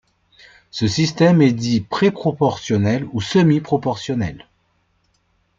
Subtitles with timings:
[0.71, 4.47] Ce système est dit pré-proportionnel ou semi-proportionnel.